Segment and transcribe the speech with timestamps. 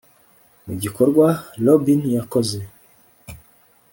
[0.65, 1.27] mu gikorwa
[1.65, 2.59] robine yakoze